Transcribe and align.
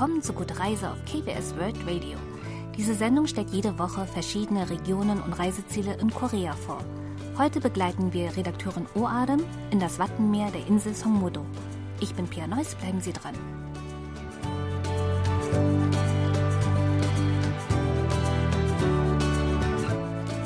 willkommen 0.00 0.22
zu 0.22 0.32
Gute 0.32 0.58
Reise 0.58 0.90
auf 0.90 1.04
KBS 1.04 1.54
World 1.56 1.76
Radio. 1.86 2.16
Diese 2.74 2.94
Sendung 2.94 3.26
stellt 3.26 3.50
jede 3.50 3.78
Woche 3.78 4.06
verschiedene 4.06 4.70
Regionen 4.70 5.20
und 5.20 5.34
Reiseziele 5.34 5.92
in 6.00 6.10
Korea 6.10 6.54
vor. 6.54 6.82
Heute 7.36 7.60
begleiten 7.60 8.14
wir 8.14 8.34
Redakteurin 8.34 8.86
O-Adem 8.94 9.44
in 9.70 9.78
das 9.78 9.98
Wattenmeer 9.98 10.50
der 10.52 10.66
Insel 10.66 10.94
Songmodo. 10.94 11.44
Ich 12.00 12.14
bin 12.14 12.26
Pia 12.26 12.46
Neuss, 12.46 12.76
bleiben 12.76 13.02
Sie 13.02 13.12
dran. 13.12 13.34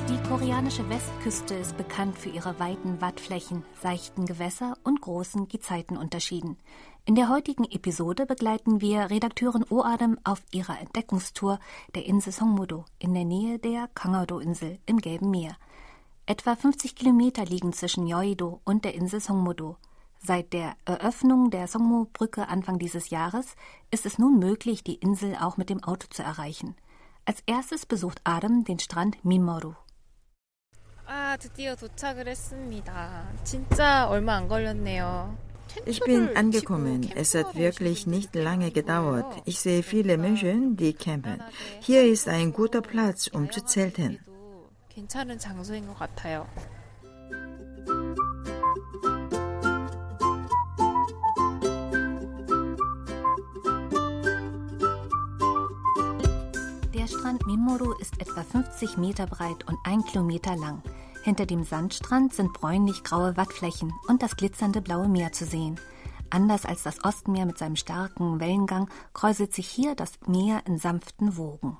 Die 0.09 0.29
koreanische 0.29 0.89
Westküste 0.91 1.55
ist 1.55 1.77
bekannt 1.77 2.19
für 2.19 2.31
ihre 2.31 2.59
weiten 2.59 3.01
Wattflächen, 3.01 3.65
seichten 3.81 4.27
Gewässer 4.27 4.77
und 4.83 5.01
großen 5.01 5.47
Gezeitenunterschieden. 5.47 6.57
In 7.06 7.16
der 7.16 7.30
heutigen 7.30 7.66
Episode 7.66 8.26
begleiten 8.26 8.82
wir 8.82 9.10
Redakteurin 9.10 9.66
O-Adem 9.70 10.20
auf 10.24 10.42
ihrer 10.52 10.80
Entdeckungstour 10.80 11.60
der 11.96 12.06
Insel 12.06 12.32
Songmodo 12.32 12.86
in 13.00 13.14
der 13.14 13.26
Nähe 13.26 13.58
der 13.58 13.90
Kangado-Insel 13.96 14.80
im 14.86 15.00
Gelben 15.00 15.32
Meer. 15.32 15.56
Etwa 16.26 16.56
50 16.56 16.96
Kilometer 16.96 17.46
liegen 17.46 17.74
zwischen 17.74 18.06
Yeouido 18.06 18.62
und 18.64 18.86
der 18.86 18.94
Insel 18.94 19.22
Songmodo. 19.22 19.78
Seit 20.20 20.54
der 20.54 20.76
Eröffnung 20.86 21.50
der 21.50 21.68
Songmo-Brücke 21.68 22.48
Anfang 22.48 22.78
dieses 22.78 23.10
Jahres 23.10 23.56
ist 23.90 24.06
es 24.06 24.20
nun 24.20 24.38
möglich, 24.38 24.84
die 24.84 24.96
Insel 24.96 25.36
auch 25.36 25.58
mit 25.58 25.70
dem 25.70 25.84
Auto 25.84 26.08
zu 26.10 26.22
erreichen. 26.22 26.76
Als 27.26 27.42
erstes 27.46 27.86
besucht 27.86 28.22
Adam 28.24 28.64
den 28.66 28.80
Strand 28.80 29.24
Mimoru. 29.26 29.74
아, 31.12 31.36
드디어 31.38 31.76
도착을 31.76 32.28
했습니다. 32.28 33.24
진짜 33.44 34.08
얼마 34.08 34.36
안 34.36 34.48
걸렸네요. 34.48 35.36
Ich 35.86 36.00
bin 36.02 36.36
angekommen. 36.36 37.10
Es 37.16 37.36
hat 37.36 37.56
wirklich 37.56 38.08
nicht 38.08 38.36
lange 38.36 38.72
gedauert. 38.72 39.42
Ich 39.46 39.60
sehe 39.60 39.84
viele 39.84 40.18
Menschen, 40.18 40.76
die 40.76 40.94
campen. 40.94 41.42
Hier 41.80 42.04
ist 42.04 42.28
ein 42.28 42.54
guter 42.54 42.82
Platz, 42.82 43.28
um 43.28 43.52
zu 43.52 43.62
zelten. 43.64 44.20
괜찮은 44.90 45.40
장소인 45.40 45.88
것 45.88 45.98
같아요. 45.98 46.46
Der 56.94 57.08
Strand 57.08 57.46
Mimoru 57.48 57.94
ist 58.00 58.20
etwa 58.20 58.44
50 58.44 58.98
Meter 58.98 59.26
breit 59.26 59.66
und 59.68 59.78
ein 59.86 60.04
Kilometer 60.04 60.56
lang. 60.58 60.82
Hinter 61.25 61.47
dem 61.47 61.65
Sandstrand 61.65 62.35
sind 62.35 62.53
bräunlich-graue 62.53 63.39
Wattflächen 63.39 63.95
und 64.09 64.23
das 64.23 64.37
glitzernde 64.37 64.83
blaue 64.83 65.09
Meer 65.09 65.33
zu 65.33 65.47
sehen. 65.47 65.81
Anders 66.29 66.67
als 66.67 66.83
das 66.83 67.03
Ostmeer 67.03 67.47
mit 67.47 67.57
seinem 67.57 67.77
starken 67.77 68.41
Wellengang 68.41 68.91
kräuselt 69.15 69.55
sich 69.55 69.67
hier 69.67 69.95
das 69.95 70.13
Meer 70.27 70.61
in 70.67 70.77
sanften 70.77 71.39
Wogen. 71.39 71.79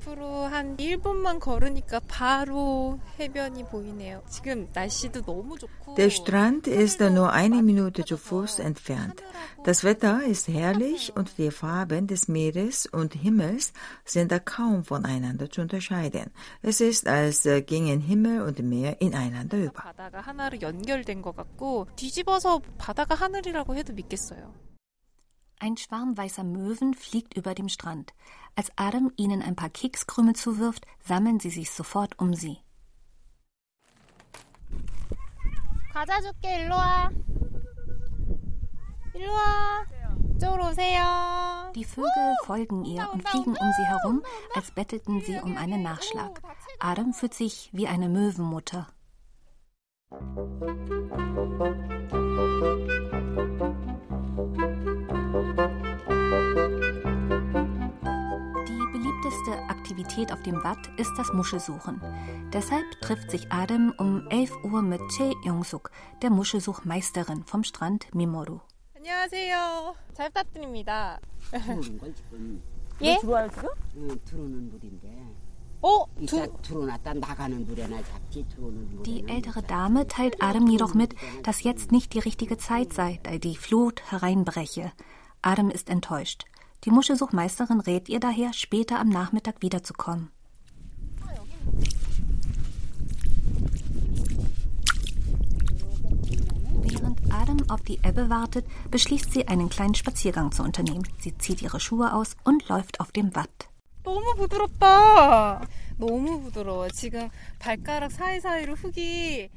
앞으로 0.00 0.44
한 0.46 0.76
1분만 0.76 1.40
걸으니까 1.40 2.00
바로 2.08 2.98
해변이 3.18 3.64
보이네요. 3.64 4.22
지금 4.28 4.68
날씨도 4.72 5.22
너무 5.22 5.58
좋고 5.58 5.94
Der 5.96 6.10
Strand 6.10 6.70
ist 6.70 7.00
nur 7.00 7.32
eine 7.32 7.62
Minute 7.62 8.04
zu 8.04 8.16
Fuß 8.16 8.60
entfernt. 8.60 9.22
Das 9.64 9.84
Wetter 9.84 10.22
ist 10.24 10.48
herrlich 10.48 11.12
und 11.16 11.36
die 11.38 11.50
Farben 11.50 12.06
des 12.06 12.28
Meeres 12.28 12.86
und 12.86 13.14
Himmels 13.14 13.72
sind 14.04 14.32
kaum 14.44 14.84
voneinander 14.84 15.50
zu 15.50 15.62
unterscheiden. 15.62 16.30
Es 16.62 16.80
ist, 16.80 17.06
als 17.08 17.42
gingen 17.66 18.00
Himmel 18.00 18.42
und 18.42 18.58
Meer 18.60 19.00
ineinander 19.00 19.58
über. 19.58 19.72
바다가 19.72 20.20
하나로 20.20 20.60
연결된 20.60 21.22
것 21.22 21.34
같고 21.34 21.88
뒤집어서 21.96 22.60
바다가 22.78 23.14
하늘이라고 23.14 23.74
해도 23.74 23.92
믿겠어요. 23.92 24.52
Ein 25.60 25.76
Schwarm 25.76 26.16
weißer 26.16 26.44
Möwen 26.44 26.94
fliegt 26.94 27.34
über 27.34 27.54
dem 27.54 27.68
Strand. 27.68 28.12
Als 28.54 28.70
Adam 28.76 29.10
ihnen 29.16 29.42
ein 29.42 29.56
paar 29.56 29.70
Kekskrümel 29.70 30.36
zuwirft, 30.36 30.86
sammeln 31.04 31.40
sie 31.40 31.50
sich 31.50 31.70
sofort 31.70 32.18
um 32.18 32.34
sie. 32.34 32.58
과자 35.96 36.20
줄게 36.20 36.60
일로 36.60 36.76
와. 36.76 37.08
일로 39.14 39.32
와. 39.32 39.86
이쪽으로 40.36 40.68
오세요. 40.68 41.72
Die 41.74 41.84
Vögel 41.84 42.34
folgen 42.44 42.84
ihr 42.84 43.08
und 43.12 43.26
fliegen 43.26 43.56
um 43.56 43.72
sie 43.76 43.86
herum, 43.86 44.22
als 44.54 44.70
bettelten 44.72 45.22
sie 45.22 45.40
um 45.40 45.56
einen 45.56 45.82
Nachschlag. 45.82 46.42
Adam 46.80 47.14
fühlt 47.14 47.32
sich 47.32 47.70
wie 47.72 47.88
eine 47.88 48.10
Möwenmutter. 48.10 48.88
Die 50.10 50.16
Aktivität 60.10 60.32
auf 60.32 60.42
dem 60.42 60.64
Watt 60.64 60.90
ist 60.96 61.12
das 61.16 61.32
Muschelsuchen. 61.32 62.00
Deshalb 62.52 63.00
trifft 63.00 63.30
sich 63.30 63.52
Adam 63.52 63.94
um 63.98 64.26
11 64.30 64.50
Uhr 64.64 64.82
mit 64.82 65.00
Che 65.16 65.32
Yongsuk, 65.44 65.92
der 66.22 66.30
Muschelsuchmeisterin 66.30 67.44
vom 67.44 67.62
Strand 67.62 68.12
Mimoru. 68.12 68.58
안녕하세요. 68.96 69.94
잘 70.12 70.28
부탁드립니다. 70.30 71.20
들어오는 71.52 71.98
걸 71.98 72.14
지금 72.16 72.60
예? 73.00 73.16
들어와요 73.20 73.48
지금? 73.50 73.68
응 73.96 74.20
들어오는 74.24 74.70
물인데 74.72 75.24
어? 75.82 76.04
이따 76.18 76.46
들어놨다 76.62 77.14
나가는 77.14 77.64
물에나 77.64 78.02
잡지 78.02 78.44
들어오는 78.48 78.90
물에 78.90 79.02
Die 79.04 79.24
ältere 79.28 79.62
Dame 79.62 80.08
teilt 80.08 80.42
Adam 80.42 80.66
jedoch 80.66 80.94
mit, 80.94 81.14
dass 81.44 81.62
jetzt 81.62 81.92
nicht 81.92 82.12
die 82.12 82.18
richtige 82.18 82.56
Zeit 82.56 82.92
sei, 82.92 83.20
da 83.22 83.38
die 83.38 83.54
Flut 83.54 84.02
hereinbreche. 84.10 84.90
Adam 85.42 85.70
ist 85.70 85.88
enttäuscht. 85.88 86.44
Die 86.84 86.90
Muschelsuchmeisterin 86.90 87.80
rät 87.80 88.08
ihr 88.08 88.20
daher, 88.20 88.52
später 88.52 89.00
am 89.00 89.08
Nachmittag 89.08 89.62
wiederzukommen. 89.62 90.30
Während 96.82 97.20
Adam 97.32 97.58
auf 97.68 97.82
die 97.82 97.98
Ebbe 98.04 98.30
wartet, 98.30 98.66
beschließt 98.90 99.32
sie, 99.32 99.48
einen 99.48 99.68
kleinen 99.68 99.94
Spaziergang 99.94 100.52
zu 100.52 100.62
unternehmen. 100.62 101.06
Sie 101.18 101.36
zieht 101.38 101.62
ihre 101.62 101.80
Schuhe 101.80 102.12
aus 102.12 102.36
und 102.44 102.68
läuft 102.68 103.00
auf 103.00 103.10
dem 103.10 103.34
Watt. 103.34 103.68
너무 104.04 104.36
부드럽다. 104.36 105.66
너무 105.98 106.40
부드러워. 106.42 106.88
지금 106.90 107.28
발가락 107.58 108.12
사이사이로 108.12 108.74
흙이 108.76 109.34
이렇게 109.36 109.50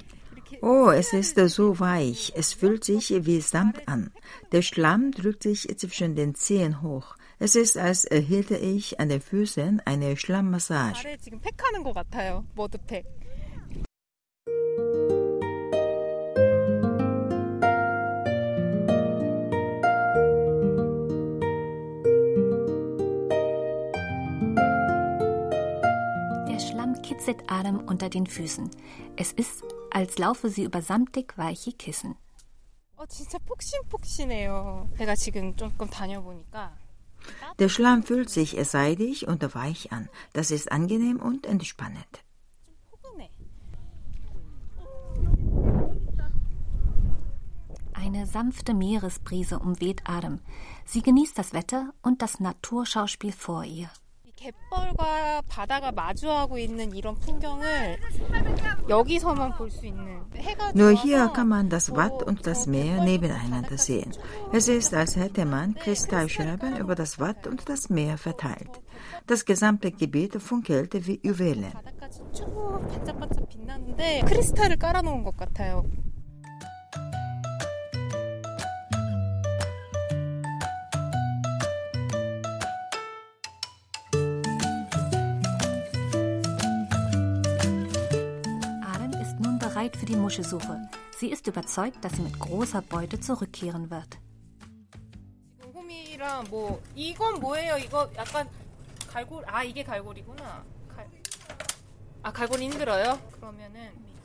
Oh, 0.60 0.90
es 0.90 1.12
ist 1.12 1.36
so 1.36 1.78
weich. 1.78 2.32
Es 2.36 2.52
fühlt 2.52 2.84
sich 2.84 3.12
wie 3.26 3.40
Sand 3.40 3.88
an. 3.88 4.10
Der 4.52 4.62
Schlamm 4.62 5.10
drückt 5.12 5.42
sich 5.42 5.68
zwischen 5.78 6.14
den 6.16 6.34
Zehen 6.34 6.82
hoch. 6.82 7.16
Es 7.38 7.56
ist, 7.56 7.76
als 7.76 8.04
erhielte 8.04 8.56
ich 8.56 9.00
an 9.00 9.08
den 9.08 9.20
Füßen 9.20 9.82
eine 9.84 10.16
Schlammmassage. 10.16 11.06
Der 26.48 26.60
Schlamm 26.60 27.02
kitzelt 27.02 27.38
Adam 27.48 27.80
unter 27.86 28.08
den 28.08 28.26
Füßen. 28.26 28.70
Es 29.16 29.32
ist, 29.32 29.64
als 29.94 30.18
laufe 30.18 30.50
sie 30.50 30.64
über 30.64 30.82
samtig 30.82 31.38
weiche 31.38 31.72
Kissen. 31.72 32.16
Der 37.58 37.68
Schlamm 37.68 38.02
fühlt 38.02 38.28
sich 38.28 38.56
seidig 38.68 39.28
und 39.28 39.54
weich 39.54 39.92
an. 39.92 40.08
Das 40.32 40.50
ist 40.50 40.70
angenehm 40.72 41.20
und 41.20 41.46
entspannend. 41.46 42.24
Eine 47.92 48.26
sanfte 48.26 48.74
Meeresbrise 48.74 49.58
umweht 49.58 50.02
Adam. 50.04 50.40
Sie 50.84 51.00
genießt 51.00 51.38
das 51.38 51.52
Wetter 51.54 51.94
und 52.02 52.20
das 52.20 52.38
Naturschauspiel 52.38 53.32
vor 53.32 53.64
ihr. 53.64 53.88
이 54.44 54.50
갯벌과 54.70 55.42
바다가 55.48 55.90
마주하고 55.90 56.58
있는 56.58 56.94
이런 56.94 57.14
풍경을 57.14 57.98
여기서만 58.88 59.54
볼 59.56 59.70
수 59.70 59.86
있는 59.86 60.22
해가 60.36 60.72
Nur 60.74 60.92
hier 60.92 61.32
kann 61.32 61.48
man 61.48 61.70
das 61.70 61.86
또 61.86 61.96
Watt 61.96 62.22
und 62.26 62.44
das 62.44 62.66
저 62.66 62.70
Meer 62.70 63.02
nebeneinander 63.02 63.78
sehen. 63.78 64.12
쭉 64.12 64.52
Es 64.52 64.68
ist, 64.68 64.92
als 64.92 65.16
hätte 65.16 65.46
man 65.46 65.74
Kristallscherben 65.74 66.76
über 66.76 66.94
das 66.94 67.18
Watt 67.18 67.46
und 67.46 67.68
das 67.68 67.88
Meer 67.88 68.18
verteilt. 68.18 68.82
Das 69.26 69.44
gesamte 69.46 69.90
Gebiet 69.90 70.36
funkelte 70.42 71.06
wie 71.06 71.20
Juwelen. 71.22 71.72
바다까지 71.72 72.20
쭉 72.34 72.86
반짝반짝 72.88 73.48
빛나는데 73.48 74.22
크리스탈을 74.26 74.76
깔아놓은 74.76 75.24
것 75.24 75.36
같아요. 75.36 75.84
bereit 89.84 89.96
für 89.96 90.06
die 90.06 90.16
Muschelsuche. 90.16 90.88
Sie 91.18 91.30
ist 91.30 91.46
überzeugt, 91.46 92.04
dass 92.04 92.14
sie 92.14 92.22
mit 92.22 92.38
großer 92.38 92.82
Beute 92.82 93.20
zurückkehren 93.20 93.90
wird. 93.90 94.18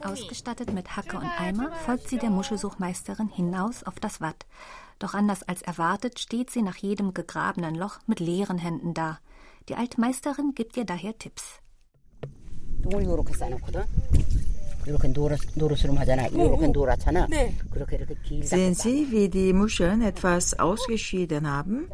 Ausgestattet 0.01 0.73
mit 0.73 0.95
Hacke 0.95 1.17
und 1.17 1.25
Eimer 1.25 1.73
folgt 1.85 2.07
sie 2.07 2.17
der 2.17 2.29
Muschelsuchmeisterin 2.29 3.27
hinaus 3.27 3.83
auf 3.83 3.99
das 3.99 4.21
Watt. 4.21 4.45
Doch 4.97 5.13
anders 5.13 5.43
als 5.43 5.61
erwartet 5.61 6.19
steht 6.19 6.51
sie 6.51 6.61
nach 6.61 6.77
jedem 6.77 7.13
gegrabenen 7.13 7.75
Loch 7.75 7.99
mit 8.07 8.21
leeren 8.21 8.57
Händen 8.57 8.93
da. 8.93 9.19
Die 9.67 9.75
Altmeisterin 9.75 10.53
gibt 10.55 10.77
ihr 10.77 10.85
daher 10.85 11.17
Tipps. 11.17 11.59
Sehen 18.41 18.75
Sie, 18.75 19.11
wie 19.11 19.29
die 19.29 19.53
Muscheln 19.53 20.01
etwas 20.01 20.57
ausgeschieden 20.59 21.49
haben? 21.49 21.87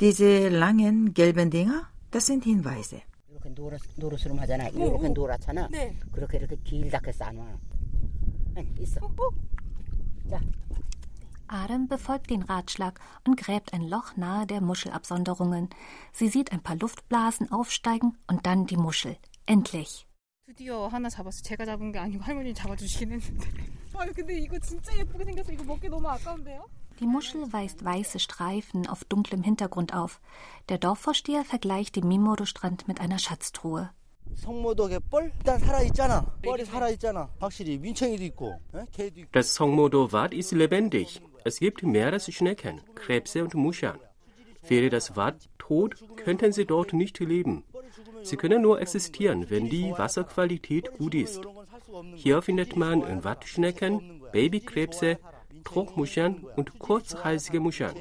Diese 0.00 0.48
langen 0.48 1.14
gelben 1.14 1.50
Dinger, 1.50 1.88
das 2.10 2.26
sind 2.26 2.44
Hinweise. 2.44 3.02
Adam 11.48 11.86
befolgt 11.86 12.30
den 12.30 12.42
Ratschlag 12.42 13.00
und 13.24 13.36
gräbt 13.36 13.72
ein 13.72 13.82
Loch 13.82 14.16
nahe 14.16 14.46
der 14.46 14.60
Muschelabsonderungen. 14.60 15.70
Sie 16.12 16.28
sieht 16.28 16.52
ein 16.52 16.60
paar 16.60 16.76
Luftblasen 16.76 17.52
aufsteigen 17.52 18.16
und 18.26 18.46
dann 18.46 18.66
die 18.66 18.76
Muschel. 18.76 19.16
Endlich. 19.46 20.05
드디어 20.45 20.87
하나 20.87 21.09
잡았어. 21.09 21.41
제가 21.43 21.65
잡은 21.65 21.91
게 21.91 21.99
아니고 21.99 22.23
할머니 22.23 22.53
잡아주시긴 22.53 23.13
했는데. 23.13 23.49
아 23.93 24.05
근데 24.13 24.37
이거 24.37 24.59
진짜 24.59 24.95
예쁘게 24.97 25.23
생겨서 25.25 25.53
이거 25.53 25.63
먹기 25.63 25.87
너무 25.87 26.07
아까운데요? 26.09 26.65
Die 26.99 27.07
Muschel 27.07 27.51
weist 27.53 27.83
weiße 27.83 28.19
Streifen 28.19 28.87
auf 28.87 29.05
dunklem 29.05 29.43
Hintergrund 29.43 29.93
auf. 29.93 30.19
Der 30.69 30.77
Dorfvorsteher 30.77 31.43
vergleicht 31.45 31.95
den 31.95 32.07
Mimodo-Strand 32.07 32.87
mit 32.87 32.99
einer 32.99 33.17
Schatztruhe. 33.17 33.89
성모독의 34.35 34.99
뻘 35.09 35.31
일단 35.37 35.57
살아 35.59 35.81
있잖아. 35.83 36.25
뻘이 36.43 36.65
살아 36.65 36.89
있잖아. 36.89 37.29
확실히 37.39 37.77
민청이도 37.77 38.23
있고, 38.25 38.59
에? 38.75 38.85
개도 38.91 39.21
있고. 39.21 39.31
Das 39.31 39.53
Songmodo-Wad 39.55 40.33
ist 40.35 40.53
lebendig. 40.53 41.21
Es 41.43 41.59
gibt 41.59 41.81
mehrere 41.83 42.19
Schnecken, 42.19 42.81
Krebse 42.93 43.43
und 43.43 43.55
Muscheln. 43.55 43.99
Wäre 44.67 44.89
das 44.89 45.15
Wad 45.15 45.49
tot, 45.57 45.95
könnten 46.17 46.51
sie 46.51 46.65
dort 46.65 46.93
nicht 46.93 47.19
leben. 47.19 47.63
Sie 48.26 48.36
können 48.36 48.62
nur 48.62 48.80
existieren, 48.80 49.48
wenn 49.50 49.68
die 49.68 49.92
Wasserqualität 49.92 50.90
gut 50.98 51.14
ist. 51.14 51.42
Hier 52.16 52.42
findet 52.42 52.76
man 52.76 53.22
Wattschnecken, 53.22 54.20
Babykrebse, 54.32 55.20
Trockmuscheln 55.62 56.44
und 56.56 56.78
kurzhalsige 56.80 57.60
Muscheln. 57.60 57.94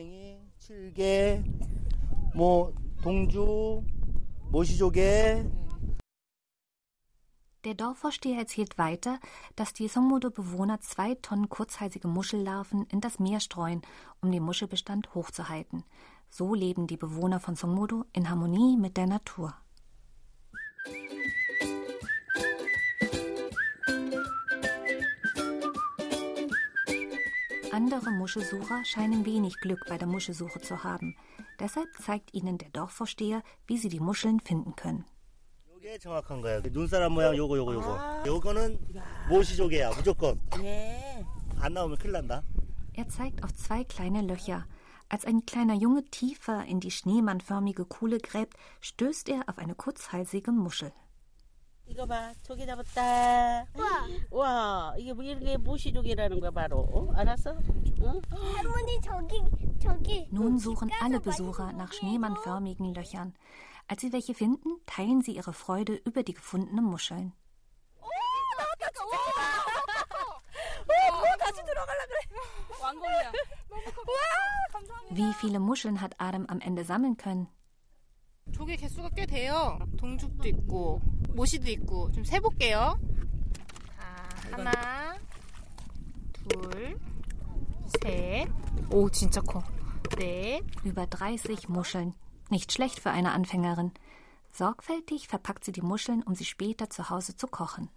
Der 7.66 7.74
Dorfvorsteher 7.75 8.39
erzählt 8.39 8.78
weiter, 8.80 9.19
dass 9.56 9.74
die 9.74 9.88
Songmodo-Bewohner 9.88 10.81
zwei 10.81 11.13
Tonnen 11.16 11.50
kurzhalsige 11.50 12.07
Muschellarven 12.07 12.88
in 12.92 13.00
das 13.00 13.19
Meer 13.19 13.39
streuen, 13.39 13.83
um 14.21 14.31
den 14.31 14.42
Muschelbestand 14.42 15.13
hochzuhalten. 15.13 15.83
So 16.30 16.56
leben 16.56 16.88
die 16.88 16.98
Bewohner 16.98 17.39
von 17.39 17.56
Songmodo 17.56 18.06
in 18.12 18.30
Harmonie 18.30 18.75
mit 18.75 18.98
der 18.98 19.06
Natur. 19.06 19.54
Andere 27.84 28.11
Muschelsucher 28.11 28.84
scheinen 28.84 29.25
wenig 29.25 29.55
Glück 29.61 29.84
bei 29.88 29.96
der 29.96 30.08
Muschelsuche 30.08 30.61
zu 30.61 30.82
haben. 30.82 31.14
Deshalb 31.61 31.88
zeigt 32.00 32.34
ihnen 32.34 32.58
der 32.58 32.70
Dorfvorsteher, 32.70 33.43
wie 33.67 33.78
sie 33.78 33.88
die 33.88 34.00
Muscheln 34.00 34.40
finden 34.40 34.75
können. 34.75 35.05
요게 35.72 35.99
정확한 35.99 36.40
거야. 36.43 36.61
눈사람 36.61 37.12
모양 37.12 37.37
요거 37.37 37.56
요거 37.56 37.75
요거. 37.75 38.22
요거는 38.26 38.78
모시조개야 39.28 39.90
무조건. 39.94 40.40
네. 40.58 41.25
안 41.61 41.72
나오면 41.72 41.96
큰일 41.99 42.12
난다. 42.12 42.43
Er 42.94 43.08
zeigt 43.08 43.44
auf 43.44 43.55
zwei 43.55 43.84
kleine 43.84 44.22
Löcher. 44.22 44.67
Als 45.08 45.25
ein 45.25 45.46
kleiner 45.46 45.75
Junge 45.75 46.05
tiefer 46.05 46.64
in 46.67 46.81
die 46.81 46.90
schneemannförmige 46.90 47.84
Kuhle 47.84 48.19
gräbt, 48.19 48.56
stößt 48.81 49.28
er 49.28 49.49
auf 49.49 49.58
eine 49.58 49.75
kurzhalsige 49.75 50.52
Muschel. 50.52 50.93
이거 51.87 52.06
봐, 52.06 52.32
조개 52.44 52.64
잡았다. 52.67 53.67
와, 54.31 54.94
이게 54.96 55.12
뭐 55.12 55.25
이게 55.25 55.56
모시조개라는 55.56 56.38
거야 56.40 56.50
바로. 56.50 56.78
어? 56.78 57.12
알았어? 57.14 57.50
응? 57.52 58.20
할머니 58.56 59.00
저기 59.02 59.43
저기 59.81 60.28
Nun 60.32 60.58
suchen 60.58 60.90
alle 61.02 61.20
Besucher 61.20 61.72
nach 61.72 61.93
schneemannförmigen 61.93 62.94
Löchern. 62.94 63.34
Als 63.88 64.02
sie 64.02 64.12
welche 64.12 64.34
finden, 64.34 64.81
teilen 64.87 65.20
sie 65.20 65.34
ihre 65.34 65.52
Freude 65.52 65.94
über 66.05 66.22
die 66.22 66.34
gefundenen 66.34 66.84
Muscheln. 66.84 67.32
왕건이야. 72.81 73.32
Wie 75.11 75.32
viele 75.34 75.58
Muscheln 75.58 76.00
hat 76.00 76.14
Adam 76.19 76.46
am 76.49 76.61
Ende 76.61 76.84
sammeln 76.84 77.17
können? 77.17 77.49
조개 78.52 78.76
개수가 78.76 79.11
꽤 79.11 79.26
돼요. 79.26 79.78
동죽도 79.96 80.49
있고 80.49 81.00
모시도 81.34 81.70
있고 81.70 82.11
좀 82.12 82.25
세볼게요. 82.25 82.99
자 83.96 84.56
하나, 84.56 85.17
둘, 86.49 86.99
셋. 88.02 88.49
오 88.90 89.08
진짜 89.11 89.40
커. 89.40 89.62
넷. 90.19 90.62
Über 90.84 91.06
30 91.06 91.69
Muscheln. 91.69 92.14
Nicht 92.50 92.72
schlecht 92.72 92.99
für 93.00 93.11
eine 93.11 93.32
Anfängerin. 93.32 93.93
Sorgfältig 94.52 95.28
verpackt 95.28 95.64
sie 95.64 95.72
die 95.72 95.82
Muscheln, 95.82 96.22
um 96.25 96.34
sie 96.34 96.44
später 96.44 96.90
zu 96.90 97.08
Hause 97.08 97.37
zu 97.37 97.46
kochen. 97.46 97.88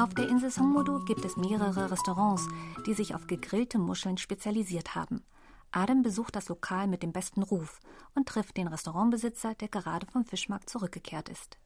Auf 0.00 0.14
der 0.14 0.30
Insel 0.30 0.50
Songmodo 0.50 1.00
gibt 1.00 1.26
es 1.26 1.36
mehrere 1.36 1.90
Restaurants, 1.90 2.48
die 2.86 2.94
sich 2.94 3.14
auf 3.14 3.26
gegrillte 3.26 3.78
Muscheln 3.78 4.16
spezialisiert 4.16 4.94
haben. 4.94 5.22
Adam 5.72 6.00
besucht 6.00 6.36
das 6.36 6.48
Lokal 6.48 6.86
mit 6.86 7.02
dem 7.02 7.12
besten 7.12 7.42
Ruf 7.42 7.80
und 8.14 8.26
trifft 8.26 8.56
den 8.56 8.66
Restaurantbesitzer, 8.66 9.54
der 9.56 9.68
gerade 9.68 10.06
vom 10.06 10.24
Fischmarkt 10.24 10.70
zurückgekehrt 10.70 11.28
ist. 11.28 11.58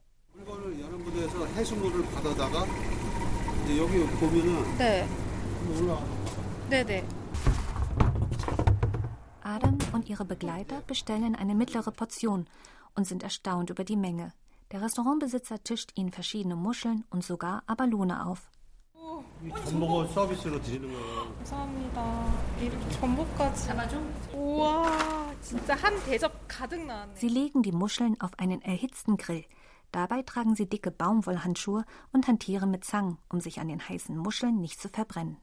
Adam 9.43 9.77
und 9.93 10.09
ihre 10.09 10.25
Begleiter 10.25 10.81
bestellen 10.85 11.35
eine 11.37 11.55
mittlere 11.55 11.91
Portion 11.91 12.47
und 12.95 13.07
sind 13.07 13.23
erstaunt 13.23 13.69
über 13.69 13.85
die 13.85 13.95
Menge. 13.95 14.33
Der 14.72 14.82
Restaurantbesitzer 14.82 15.62
tischt 15.64 15.92
ihnen 15.96 16.12
verschiedene 16.12 16.56
Muscheln 16.56 17.04
und 17.10 17.24
sogar 17.24 17.62
Abalone 17.66 18.24
auf. 18.24 18.50
이 19.42 19.48
전복을 19.64 20.08
서비스로 20.08 20.60
드리는 20.62 20.92
거예요. 20.92 21.34
감사합니다. 21.36 22.34
이렇게 22.60 22.90
전복까지. 22.90 23.66
잡아줘. 23.66 24.00
우와 24.34 25.34
진짜 25.40 25.74
한 25.74 25.98
대접 26.04 26.32
가득 26.46 26.84
나왔네. 26.84 27.14
Sie 27.16 27.28
legen 27.28 27.62
die 27.62 27.72
Muscheln 27.72 28.20
auf 28.20 28.38
einen 28.38 28.60
erhitzten 28.62 29.16
Grill. 29.16 29.44
Dabei 29.92 30.22
tragen 30.22 30.54
sie 30.54 30.68
dicke 30.68 30.90
Baumwollhandschuhe 30.90 31.84
und 32.12 32.28
hantieren 32.28 32.70
mit 32.70 32.84
Zangen, 32.84 33.18
um 33.28 33.40
sich 33.40 33.60
an 33.60 33.68
den 33.68 33.80
heißen 33.88 34.16
Muscheln 34.16 34.60
nicht 34.60 34.80
zu 34.80 34.88
verbrennen. 34.88 35.38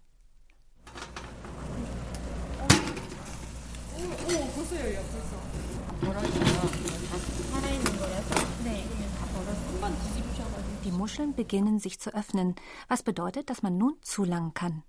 Muscheln 11.01 11.35
beginnen 11.35 11.79
sich 11.79 11.99
zu 11.99 12.13
öffnen, 12.13 12.55
was 12.87 13.03
bedeutet, 13.03 13.49
dass 13.49 13.61
man 13.61 13.77
nun 13.77 13.97
zulangen 14.01 14.53
kann. 14.53 14.83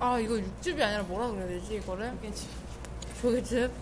아 0.00 0.18
이거 0.18 0.38
육즙이 0.38 0.82
아니라 0.82 1.02
뭐라 1.04 1.30
그래야 1.30 1.46
되지 1.46 1.76
이거를? 1.76 2.12
조개즙. 3.20 3.72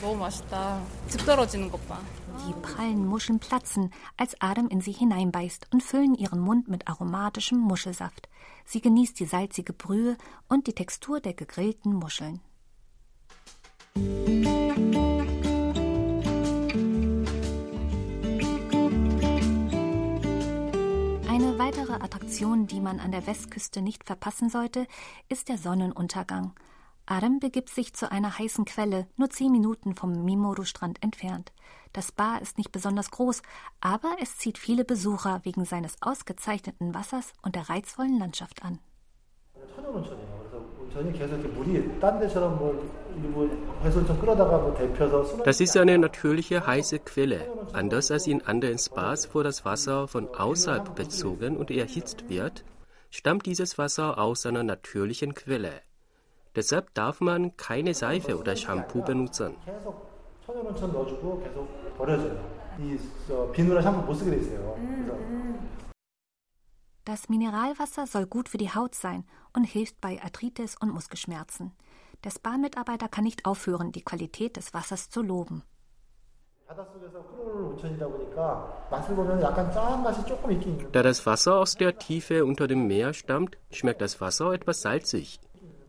너무 0.00 0.16
맛있다. 0.16 0.82
즙 1.08 1.24
떨어지는 1.24 1.70
것 1.70 1.86
봐. 1.88 2.00
Die 2.46 2.54
prallen 2.62 3.06
Muscheln 3.06 3.38
platzen, 3.38 3.90
als 4.16 4.34
Adam 4.40 4.68
in 4.68 4.80
sie 4.80 4.92
hineinbeißt 4.92 5.68
und 5.72 5.82
füllen 5.82 6.14
ihren 6.14 6.40
Mund 6.40 6.68
mit 6.68 6.88
aromatischem 6.88 7.58
Muschelsaft. 7.58 8.28
Sie 8.64 8.80
genießt 8.80 9.18
die 9.20 9.26
salzige 9.26 9.72
Brühe 9.72 10.16
und 10.48 10.66
die 10.66 10.72
Textur 10.72 11.20
der 11.20 11.34
gegrillten 11.34 11.94
Muscheln. 11.94 12.40
Weitere 21.97 22.03
Attraktion, 22.05 22.67
die 22.67 22.79
man 22.79 22.99
an 22.99 23.11
der 23.11 23.25
Westküste 23.25 23.81
nicht 23.81 24.03
verpassen 24.03 24.49
sollte, 24.49 24.87
ist 25.29 25.49
der 25.49 25.57
Sonnenuntergang. 25.57 26.53
Adam 27.05 27.39
begibt 27.39 27.69
sich 27.69 27.93
zu 27.93 28.11
einer 28.11 28.37
heißen 28.37 28.65
Quelle, 28.65 29.07
nur 29.15 29.29
zehn 29.29 29.51
Minuten 29.51 29.95
vom 29.95 30.25
Mimoru-Strand 30.25 31.01
entfernt. 31.03 31.53
Das 31.93 32.09
Spa 32.09 32.37
ist 32.37 32.57
nicht 32.57 32.71
besonders 32.71 33.11
groß, 33.11 33.41
aber 33.79 34.17
es 34.21 34.37
zieht 34.37 34.57
viele 34.57 34.83
Besucher 34.83 35.39
wegen 35.43 35.65
seines 35.65 35.95
ausgezeichneten 36.01 36.93
Wassers 36.93 37.33
und 37.41 37.55
der 37.55 37.69
reizvollen 37.69 38.19
Landschaft 38.19 38.63
an. 38.63 38.79
Das 45.43 45.59
ist 45.59 45.77
eine 45.77 45.97
natürliche 45.97 46.65
heiße 46.65 46.99
Quelle. 46.99 47.41
Anders 47.73 48.11
als 48.11 48.27
in 48.27 48.41
anderen 48.45 48.77
Spas, 48.77 49.33
wo 49.33 49.43
das 49.43 49.65
Wasser 49.65 50.07
von 50.07 50.27
außerhalb 50.27 50.95
bezogen 50.95 51.57
und 51.57 51.71
erhitzt 51.71 52.29
wird, 52.29 52.63
stammt 53.09 53.45
dieses 53.45 53.77
Wasser 53.77 54.17
aus 54.17 54.45
einer 54.45 54.63
natürlichen 54.63 55.33
Quelle. 55.33 55.81
Deshalb 56.55 56.93
darf 56.93 57.21
man 57.21 57.55
keine 57.57 57.93
Seife 57.93 58.37
oder 58.37 58.55
Shampoo 58.55 59.03
benutzen. 59.03 59.55
Das 67.07 67.29
Mineralwasser 67.29 68.05
soll 68.05 68.25
gut 68.25 68.49
für 68.49 68.57
die 68.57 68.75
Haut 68.75 68.93
sein 68.93 69.23
und 69.53 69.63
hilft 69.63 70.01
bei 70.01 70.21
Arthritis 70.21 70.75
und 70.77 70.93
Muskelschmerzen. 70.93 71.71
Der 72.25 72.31
Spa-Mitarbeiter 72.31 73.07
kann 73.07 73.23
nicht 73.23 73.45
aufhören, 73.45 73.93
die 73.93 74.01
Qualität 74.01 74.57
des 74.57 74.73
Wassers 74.73 75.09
zu 75.09 75.21
loben. 75.21 75.63
Da 80.91 81.01
das 81.01 81.25
Wasser 81.25 81.55
aus 81.55 81.75
der 81.75 81.97
Tiefe 81.97 82.43
unter 82.43 82.67
dem 82.67 82.87
Meer 82.87 83.13
stammt, 83.13 83.57
schmeckt 83.71 84.01
das 84.01 84.19
Wasser 84.19 84.51
etwas 84.51 84.81
salzig. 84.81 85.39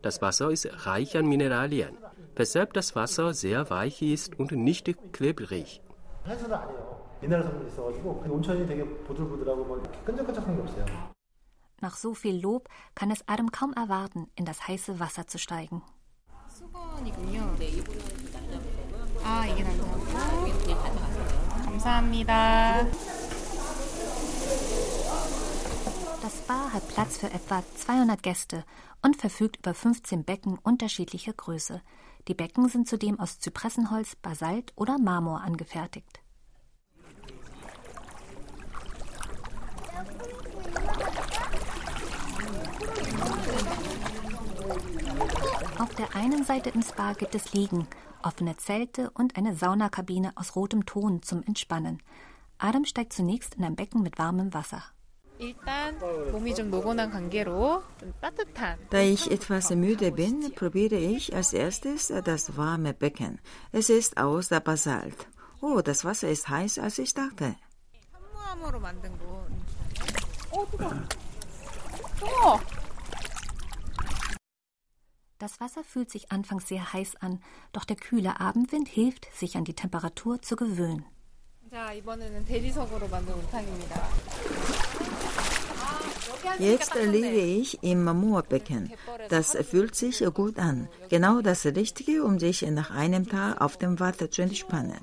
Das 0.01 0.21
Wasser 0.21 0.51
ist 0.51 0.85
reich 0.85 1.17
an 1.17 1.27
Mineralien, 1.27 1.97
weshalb 2.37 2.71
das 2.71 2.95
Wasser 2.95 3.33
sehr 3.33 3.69
weich 3.69 4.01
ist 4.01 4.39
und 4.39 4.53
nicht 4.53 4.89
klebrig. 5.11 5.81
Nach 11.80 11.96
so 11.96 12.14
viel 12.14 12.40
Lob 12.40 12.68
kann 12.94 13.10
es 13.10 13.26
Adam 13.28 13.50
kaum 13.50 13.72
erwarten, 13.72 14.30
in 14.36 14.44
das 14.44 14.68
heiße 14.68 15.00
Wasser 15.00 15.26
zu 15.26 15.38
steigen. 15.38 15.82
Ah, 19.26 19.46
이게 19.46 19.64
감사합니다. 21.64 22.86
Das 26.22 26.38
Spa 26.38 26.72
hat 26.72 26.88
Platz 26.88 27.18
für 27.18 27.30
etwa 27.30 27.62
200 27.76 28.22
Gäste 28.22 28.64
und 29.02 29.16
verfügt 29.16 29.58
über 29.58 29.74
15 29.74 30.24
Becken 30.24 30.58
unterschiedlicher 30.58 31.32
Größe. 31.32 31.82
Die 32.28 32.34
Becken 32.34 32.68
sind 32.68 32.88
zudem 32.88 33.20
aus 33.20 33.38
Zypressenholz, 33.40 34.16
Basalt 34.16 34.72
oder 34.76 34.98
Marmor 34.98 35.42
angefertigt. 35.42 36.20
Einen 46.19 46.43
Seite 46.43 46.69
im 46.69 46.81
Spa 46.81 47.13
gibt 47.13 47.33
es 47.33 47.53
Liegen, 47.53 47.87
offene 48.21 48.57
Zelte 48.57 49.09
und 49.11 49.37
eine 49.37 49.55
Saunakabine 49.55 50.33
aus 50.35 50.55
rotem 50.55 50.85
Ton 50.85 51.21
zum 51.23 51.43
Entspannen. 51.43 52.01
Adam 52.57 52.83
steigt 52.83 53.13
zunächst 53.13 53.55
in 53.55 53.63
ein 53.63 53.75
Becken 53.75 54.03
mit 54.03 54.17
warmem 54.17 54.53
Wasser. 54.53 54.83
Da 58.89 58.99
ich 58.99 59.31
etwas 59.31 59.69
müde 59.69 60.11
bin, 60.11 60.51
probiere 60.53 60.97
ich 60.97 61.33
als 61.33 61.53
erstes 61.53 62.11
das 62.25 62.57
warme 62.57 62.93
Becken. 62.93 63.39
Es 63.71 63.89
ist 63.89 64.17
aus 64.17 64.49
der 64.49 64.59
Basalt. 64.59 65.27
Oh, 65.61 65.79
das 65.81 66.03
Wasser 66.03 66.29
ist 66.29 66.49
heiß, 66.49 66.79
als 66.79 66.97
ich 66.99 67.13
dachte. 67.13 67.55
Das 75.39 75.61
Wasser 75.61 75.85
fühlt 75.85 76.11
sich 76.11 76.33
anfangs 76.33 76.67
sehr 76.67 76.91
heiß 76.91 77.15
an, 77.21 77.39
doch 77.71 77.85
der 77.85 77.95
kühle 77.95 78.41
Abendwind 78.41 78.89
hilft, 78.89 79.33
sich 79.33 79.55
an 79.55 79.63
die 79.63 79.73
Temperatur 79.73 80.41
zu 80.41 80.57
gewöhnen. 80.57 81.05
Jetzt 86.59 86.93
liege 86.95 87.39
ich 87.39 87.81
im 87.81 88.03
Marmorbecken. 88.03 88.91
Das 89.29 89.55
fühlt 89.69 89.95
sich 89.95 90.25
gut 90.33 90.59
an. 90.59 90.89
Genau 91.07 91.39
das 91.39 91.65
Richtige, 91.65 92.25
um 92.25 92.37
sich 92.37 92.63
nach 92.63 92.91
einem 92.91 93.29
Tag 93.29 93.61
auf 93.61 93.77
dem 93.77 93.97
Wasser 94.01 94.29
zu 94.29 94.41
entspannen. 94.41 94.99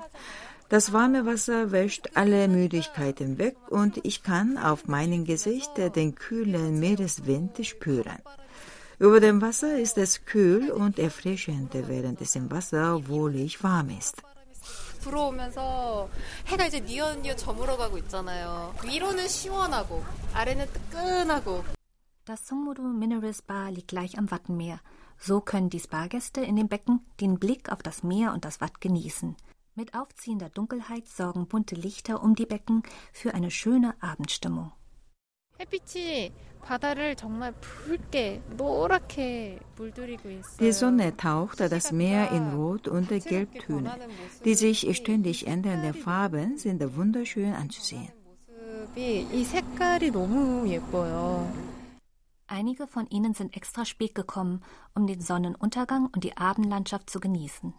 Das 0.68 0.92
warme 0.92 1.24
Wasser 1.24 1.72
wäscht 1.72 2.10
alle 2.12 2.46
Müdigkeiten 2.48 3.38
weg 3.38 3.56
und 3.70 4.04
ich 4.04 4.22
kann 4.22 4.58
auf 4.58 4.86
meinem 4.86 5.24
Gesicht 5.24 5.70
den 5.78 6.14
kühlen 6.14 6.78
Meereswind 6.78 7.64
spüren. 7.64 8.18
Über 9.00 9.19
dem 9.19 9.41
Wasser 9.41 9.79
ist 9.79 9.97
es 9.97 10.25
kühl 10.25 10.69
und 10.69 11.00
erfrischend, 11.00 11.73
während 11.73 12.21
es 12.21 12.35
im 12.35 12.51
Wasser 12.51 13.07
wohlig 13.07 13.63
warm 13.63 13.89
ist. 13.89 14.21
불어오면서 15.01 16.09
해가 16.47 16.67
이제 16.67 16.79
뉘엿뉘엿 16.79 17.38
저물어가고 17.38 17.97
있잖아요. 17.97 18.75
위로는 18.85 19.27
시원하고 19.27 20.03
아래는 20.33 20.67
뜨끈하고. 20.71 21.63
Das 22.25 22.45
Songmodo 22.45 22.83
Mineral 22.83 23.33
Spa 23.33 23.69
liegt 23.69 23.88
gleich 23.88 24.17
am 24.17 24.29
Wattenmeer. 24.29 24.79
So 25.17 25.41
können 25.41 25.69
die 25.69 25.79
Spa-Gäste 25.79 26.41
in 26.41 26.55
dem 26.55 26.67
Becken 26.67 27.00
den 27.19 27.39
Blick 27.39 27.71
auf 27.71 27.81
das 27.81 28.03
Meer 28.03 28.31
und 28.33 28.45
das 28.45 28.61
Watt 28.61 28.79
genießen. 28.79 29.35
Mit 29.75 29.95
aufziehender 29.95 30.50
Dunkelheit 30.50 31.07
sorgen 31.07 31.47
bunte 31.47 31.75
Lichter 31.75 32.21
um 32.21 32.35
die 32.35 32.45
Becken 32.45 32.83
für 33.11 33.33
eine 33.33 33.50
schöne 33.50 33.95
Abendstimmung. 34.01 34.71
Die 40.60 40.72
Sonne 40.72 41.16
taucht 41.16 41.60
das 41.60 41.92
Meer 41.92 42.30
in 42.32 42.52
Rot- 42.54 42.88
und 42.88 43.08
Gelbtöne. 43.08 43.94
Die 44.44 44.54
sich 44.54 44.96
ständig 44.96 45.46
ändernden 45.46 45.94
Farben 45.94 46.58
sind 46.58 46.96
wunderschön 46.96 47.54
anzusehen. 47.54 48.12
Einige 52.48 52.86
von 52.86 53.06
ihnen 53.08 53.34
sind 53.34 53.56
extra 53.56 53.84
spät 53.84 54.14
gekommen, 54.14 54.62
um 54.94 55.06
den 55.06 55.20
Sonnenuntergang 55.20 56.08
und 56.12 56.25
die 56.25 56.36
Abendlandschaft 56.36 57.10
zu 57.10 57.20
genießen. 57.20 57.75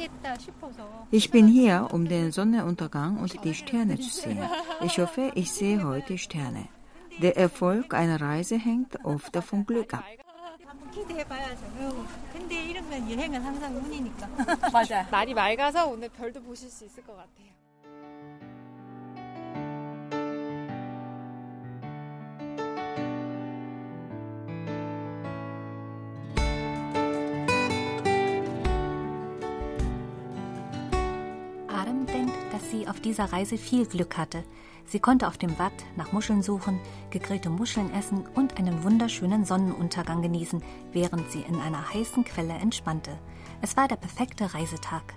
석양이 0.00 0.08
좋으니까 0.08 0.36
석양을 0.36 0.60
볼수 0.60 1.06
ich 1.10 1.30
bin 1.30 1.46
hier, 1.46 1.88
um 1.92 2.08
den 2.08 2.32
Sonnenuntergang 2.32 3.18
und 3.18 3.44
die 3.44 3.54
Sterne 3.54 3.98
zu 3.98 4.10
sehen. 4.10 4.38
Ich 4.82 4.98
hoffe, 4.98 5.32
ich 5.34 5.52
sehe 5.52 5.84
heute 5.84 6.18
Sterne. 6.18 6.68
Der 7.18 7.36
Erfolg 7.36 7.94
einer 7.94 8.20
Reise 8.20 8.58
hängt 8.58 9.04
oft 9.04 9.36
vom 9.42 9.64
Glück 9.64 9.94
ab. 9.94 10.04
맞아. 14.72 15.02
날이 15.10 15.34
맑아서 15.34 15.86
오늘 15.86 16.08
별도 16.08 16.42
보실 16.42 16.70
수 16.70 16.84
있을 16.84 17.02
것 17.04 17.16
같아요. 17.16 17.46
Sie 32.71 32.87
auf 32.87 32.99
dieser 32.99 33.31
Reise 33.31 33.57
viel 33.57 33.85
Glück 33.85 34.17
hatte. 34.17 34.43
Sie 34.85 34.99
konnte 34.99 35.27
auf 35.27 35.37
dem 35.37 35.59
Watt 35.59 35.73
nach 35.95 36.11
Muscheln 36.11 36.41
suchen, 36.41 36.79
gegrillte 37.11 37.49
Muscheln 37.49 37.93
essen 37.93 38.25
und 38.33 38.57
einen 38.57 38.83
wunderschönen 38.83 39.45
Sonnenuntergang 39.45 40.21
genießen, 40.21 40.63
während 40.91 41.29
sie 41.31 41.41
in 41.41 41.55
einer 41.59 41.93
heißen 41.93 42.23
Quelle 42.23 42.53
entspannte. 42.53 43.19
Es 43.61 43.77
war 43.77 43.87
der 43.87 43.97
perfekte 43.97 44.53
Reisetag. 44.53 45.13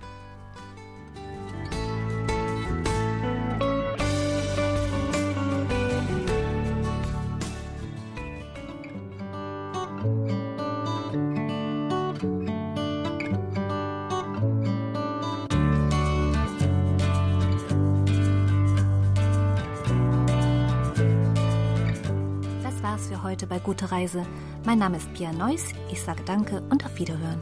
Bei 23.55 23.59
Gute 23.59 23.89
Reise. 23.89 24.25
Mein 24.65 24.79
Name 24.79 24.97
ist 24.97 25.13
Pia 25.13 25.31
Neuss. 25.31 25.67
Ich 25.89 26.01
sage 26.01 26.23
Danke 26.25 26.61
und 26.69 26.85
auf 26.85 26.99
Wiederhören. 26.99 27.41